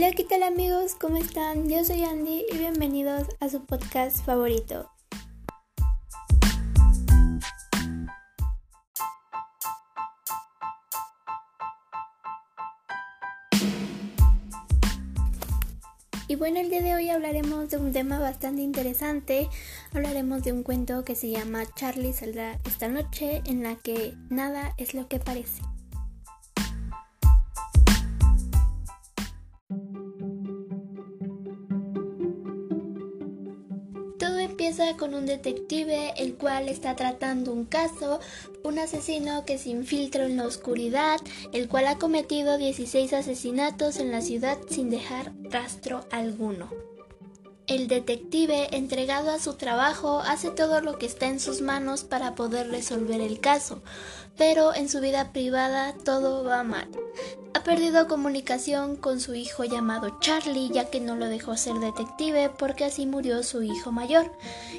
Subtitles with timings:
[0.00, 0.94] Hola, ¿qué tal amigos?
[0.94, 1.68] ¿Cómo están?
[1.68, 4.88] Yo soy Andy y bienvenidos a su podcast favorito.
[16.28, 19.48] Y bueno, el día de hoy hablaremos de un tema bastante interesante.
[19.92, 24.74] Hablaremos de un cuento que se llama Charlie saldrá esta noche en la que nada
[24.76, 25.60] es lo que parece.
[34.68, 38.20] Empieza con un detective el cual está tratando un caso,
[38.62, 41.18] un asesino que se infiltra en la oscuridad,
[41.54, 46.68] el cual ha cometido 16 asesinatos en la ciudad sin dejar rastro alguno.
[47.66, 52.34] El detective, entregado a su trabajo, hace todo lo que está en sus manos para
[52.34, 53.80] poder resolver el caso,
[54.36, 56.88] pero en su vida privada todo va mal.
[57.68, 62.86] Perdido comunicación con su hijo llamado Charlie, ya que no lo dejó ser detective porque
[62.86, 64.32] así murió su hijo mayor.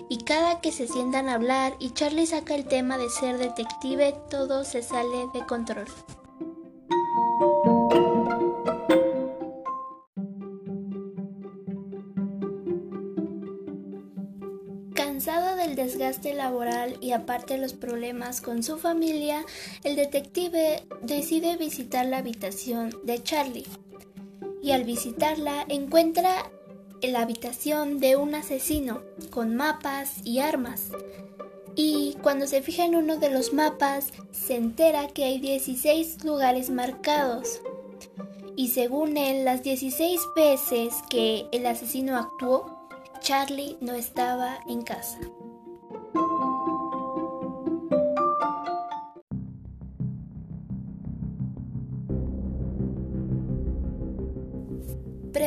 [0.09, 4.15] Y cada que se sientan a hablar y Charlie saca el tema de ser detective,
[4.31, 5.85] todo se sale de control.
[16.23, 19.45] Laboral y aparte los problemas con su familia,
[19.83, 23.65] el detective decide visitar la habitación de Charlie.
[24.61, 26.51] Y al visitarla encuentra
[27.01, 30.91] la habitación de un asesino con mapas y armas.
[31.75, 36.69] Y cuando se fija en uno de los mapas, se entera que hay 16 lugares
[36.69, 37.61] marcados.
[38.57, 42.79] Y según él, las 16 veces que el asesino actuó,
[43.21, 45.19] Charlie no estaba en casa.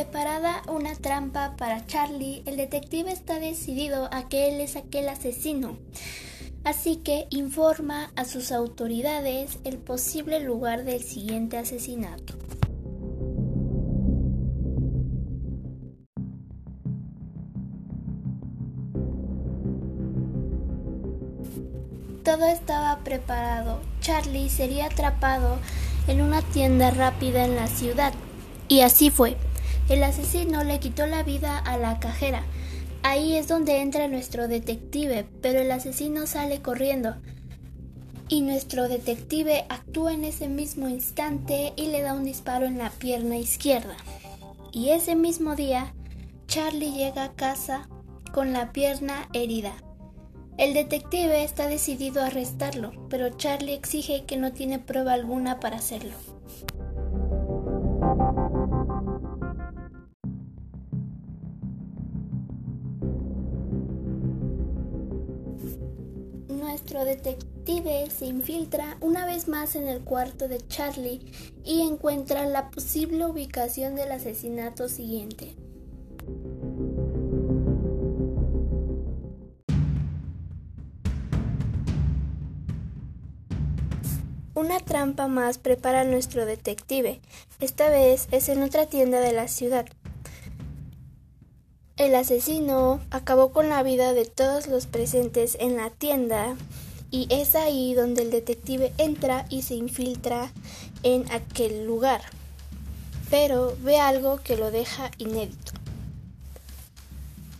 [0.03, 5.77] Preparada una trampa para Charlie, el detective está decidido a que él es aquel asesino.
[6.65, 12.33] Así que informa a sus autoridades el posible lugar del siguiente asesinato.
[22.25, 23.79] Todo estaba preparado.
[24.01, 25.59] Charlie sería atrapado
[26.09, 28.13] en una tienda rápida en la ciudad.
[28.67, 29.37] Y así fue.
[29.89, 32.43] El asesino le quitó la vida a la cajera.
[33.03, 37.15] Ahí es donde entra nuestro detective, pero el asesino sale corriendo.
[38.29, 42.91] Y nuestro detective actúa en ese mismo instante y le da un disparo en la
[42.91, 43.97] pierna izquierda.
[44.71, 45.93] Y ese mismo día,
[46.47, 47.89] Charlie llega a casa
[48.31, 49.73] con la pierna herida.
[50.57, 55.77] El detective está decidido a arrestarlo, pero Charlie exige que no tiene prueba alguna para
[55.77, 56.13] hacerlo.
[66.73, 71.21] Nuestro detective se infiltra una vez más en el cuarto de Charlie
[71.63, 75.55] y encuentra la posible ubicación del asesinato siguiente.
[84.55, 87.21] Una trampa más prepara nuestro detective.
[87.59, 89.85] Esta vez es en otra tienda de la ciudad.
[91.95, 96.55] El asesino acabó con la vida de todos los presentes en la tienda
[97.11, 100.51] y es ahí donde el detective entra y se infiltra
[101.03, 102.21] en aquel lugar.
[103.29, 105.73] Pero ve algo que lo deja inédito.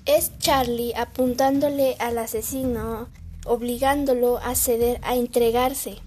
[0.08, 3.10] Es Charlie apuntándole al asesino,
[3.46, 5.98] obligándolo a ceder a entregarse.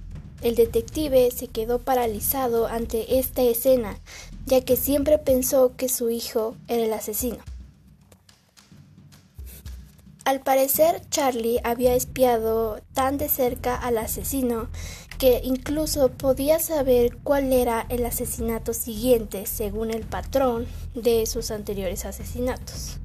[0.42, 4.00] El detective se quedó paralizado ante esta escena,
[4.46, 7.38] ya que siempre pensó que su hijo era el asesino.
[10.26, 14.68] Al parecer, Charlie había espiado tan de cerca al asesino
[15.18, 22.04] que incluso podía saber cuál era el asesinato siguiente según el patrón de sus anteriores
[22.04, 22.98] asesinatos.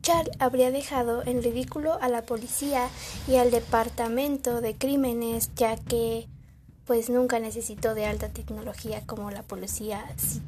[0.00, 2.88] Charles habría dejado en ridículo a la policía
[3.28, 6.26] y al departamento de crímenes ya que
[6.86, 10.46] pues nunca necesitó de alta tecnología como la policía sí.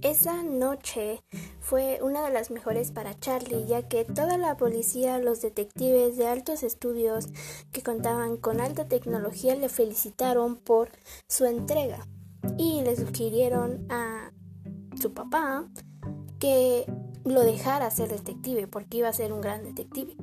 [0.00, 1.22] Esa noche
[1.60, 6.26] fue una de las mejores para Charlie, ya que toda la policía, los detectives de
[6.26, 7.26] altos estudios
[7.72, 10.90] que contaban con alta tecnología le felicitaron por
[11.28, 12.06] su entrega
[12.56, 14.32] y le sugirieron a
[15.00, 15.64] su papá
[16.38, 16.84] que
[17.24, 20.16] lo dejara ser detective porque iba a ser un gran detective.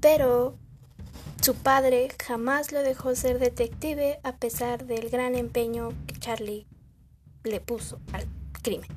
[0.00, 0.58] Pero
[1.40, 6.66] su padre jamás lo dejó ser detective a pesar del gran empeño que Charlie
[7.42, 8.26] le puso al
[8.62, 8.90] crimen.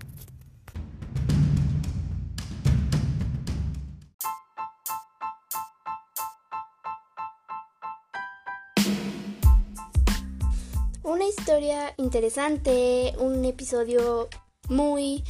[11.08, 14.28] Una historia interesante, un episodio
[14.68, 15.24] muy,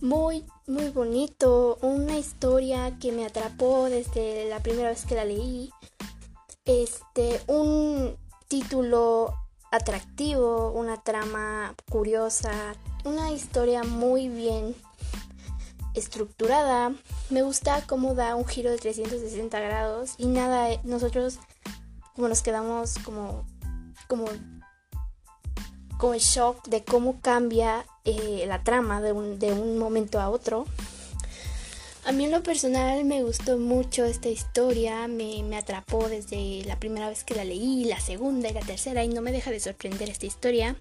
[0.00, 5.72] muy, muy bonito, una historia que me atrapó desde la primera vez que la leí
[6.64, 9.34] este, un título
[9.72, 14.76] atractivo, una trama curiosa, una historia muy bien
[15.94, 16.94] estructurada.
[17.30, 21.40] Me gusta cómo da un giro de 360 grados y nada, nosotros
[22.14, 23.44] como nos quedamos como
[24.06, 24.26] como
[25.98, 30.30] como el shock de cómo cambia eh, la trama de un, de un momento a
[30.30, 30.66] otro.
[32.06, 37.08] A mí en lo personal me gustó mucho esta historia, me, atrapó desde la primera
[37.08, 40.08] vez que la leí, la segunda y la tercera y no me deja de sorprender
[40.08, 40.76] esta historia.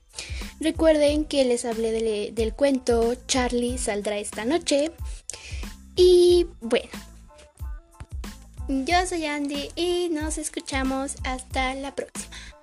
[0.60, 4.92] Recuerden que les hablé del cuento Charlie saldrá esta noche
[5.96, 6.92] y bueno,
[8.68, 12.55] yo soy Andy y nos escuchamos hasta la próxima.